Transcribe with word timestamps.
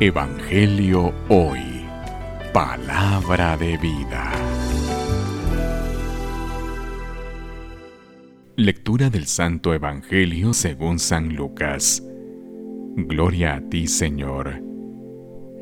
Evangelio 0.00 1.14
Hoy. 1.28 1.60
Palabra 2.52 3.56
de 3.56 3.76
vida. 3.76 4.32
Lectura 8.56 9.10
del 9.10 9.26
Santo 9.26 9.72
Evangelio 9.74 10.54
según 10.54 10.98
San 10.98 11.36
Lucas. 11.36 12.02
Gloria 12.96 13.54
a 13.54 13.68
ti, 13.68 13.86
Señor. 13.86 14.60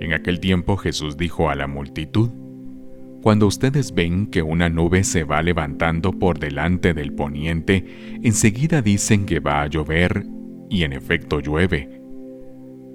En 0.00 0.14
aquel 0.14 0.40
tiempo 0.40 0.78
Jesús 0.78 1.18
dijo 1.18 1.50
a 1.50 1.54
la 1.54 1.66
multitud, 1.66 2.30
Cuando 3.22 3.46
ustedes 3.46 3.92
ven 3.92 4.26
que 4.26 4.42
una 4.42 4.70
nube 4.70 5.04
se 5.04 5.24
va 5.24 5.42
levantando 5.42 6.12
por 6.12 6.38
delante 6.38 6.94
del 6.94 7.12
poniente, 7.12 8.18
enseguida 8.22 8.80
dicen 8.80 9.26
que 9.26 9.40
va 9.40 9.60
a 9.60 9.66
llover, 9.66 10.24
y 10.70 10.84
en 10.84 10.92
efecto 10.94 11.40
llueve 11.40 11.99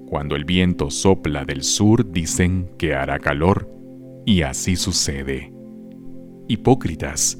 cuando 0.06 0.36
el 0.36 0.44
viento 0.44 0.90
sopla 0.90 1.44
del 1.44 1.62
sur 1.62 2.10
dicen 2.10 2.70
que 2.78 2.94
hará 2.94 3.18
calor, 3.18 3.68
y 4.24 4.42
así 4.42 4.76
sucede. 4.76 5.52
Hipócritas, 6.48 7.38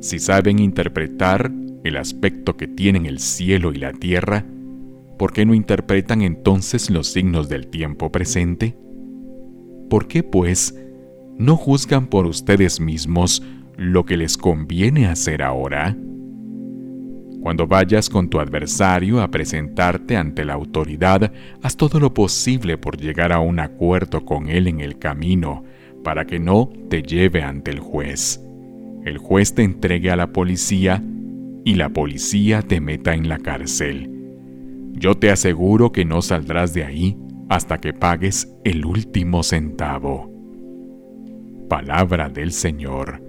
si 0.00 0.18
saben 0.18 0.58
interpretar 0.58 1.50
el 1.84 1.96
aspecto 1.96 2.56
que 2.56 2.68
tienen 2.68 3.06
el 3.06 3.18
cielo 3.18 3.72
y 3.72 3.78
la 3.78 3.92
tierra, 3.92 4.44
¿por 5.18 5.32
qué 5.32 5.44
no 5.44 5.54
interpretan 5.54 6.22
entonces 6.22 6.90
los 6.90 7.08
signos 7.08 7.48
del 7.48 7.68
tiempo 7.68 8.10
presente? 8.12 8.76
¿Por 9.88 10.08
qué, 10.08 10.22
pues, 10.22 10.78
no 11.38 11.56
juzgan 11.56 12.06
por 12.06 12.26
ustedes 12.26 12.80
mismos 12.80 13.42
lo 13.76 14.04
que 14.04 14.16
les 14.16 14.36
conviene 14.36 15.06
hacer 15.06 15.42
ahora? 15.42 15.96
Cuando 17.46 17.68
vayas 17.68 18.10
con 18.10 18.28
tu 18.28 18.40
adversario 18.40 19.22
a 19.22 19.30
presentarte 19.30 20.16
ante 20.16 20.44
la 20.44 20.54
autoridad, 20.54 21.30
haz 21.62 21.76
todo 21.76 22.00
lo 22.00 22.12
posible 22.12 22.76
por 22.76 22.96
llegar 22.96 23.32
a 23.32 23.38
un 23.38 23.60
acuerdo 23.60 24.24
con 24.24 24.48
él 24.48 24.66
en 24.66 24.80
el 24.80 24.98
camino, 24.98 25.62
para 26.02 26.24
que 26.24 26.40
no 26.40 26.68
te 26.90 27.02
lleve 27.02 27.44
ante 27.44 27.70
el 27.70 27.78
juez. 27.78 28.44
El 29.04 29.18
juez 29.18 29.54
te 29.54 29.62
entregue 29.62 30.10
a 30.10 30.16
la 30.16 30.32
policía 30.32 31.00
y 31.64 31.76
la 31.76 31.90
policía 31.90 32.62
te 32.62 32.80
meta 32.80 33.14
en 33.14 33.28
la 33.28 33.38
cárcel. 33.38 34.10
Yo 34.94 35.14
te 35.14 35.30
aseguro 35.30 35.92
que 35.92 36.04
no 36.04 36.22
saldrás 36.22 36.74
de 36.74 36.82
ahí 36.82 37.16
hasta 37.48 37.78
que 37.78 37.92
pagues 37.92 38.52
el 38.64 38.84
último 38.84 39.44
centavo. 39.44 40.32
Palabra 41.68 42.28
del 42.28 42.50
Señor. 42.50 43.22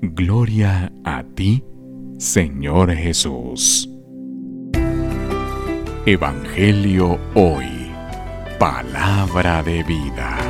Gloria 0.00 0.90
a 1.04 1.24
ti, 1.24 1.62
Señor 2.18 2.94
Jesús. 2.94 3.88
Evangelio 6.06 7.18
hoy. 7.34 7.90
Palabra 8.58 9.62
de 9.64 9.82
vida. 9.82 10.43